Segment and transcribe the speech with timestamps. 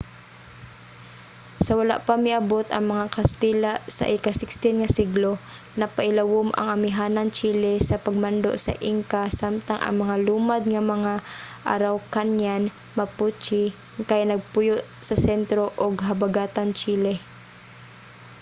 [1.65, 5.31] sa wala pa miabot ang mga katsila sa ika-16 nga siglo
[5.79, 11.13] napailawon ang amihanang chile sa pagmando sa inca samtang ang mga lumad nga mga
[11.73, 12.63] araucanian
[12.97, 13.63] mapuche
[14.09, 14.75] kay nagpuyo
[15.07, 17.13] sa sentro ug habagatang chile